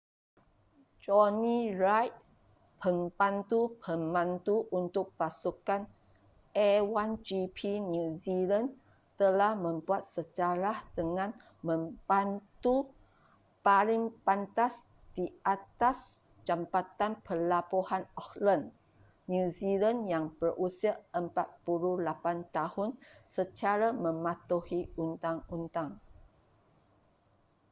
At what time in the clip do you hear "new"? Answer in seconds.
7.91-8.09, 19.31-19.45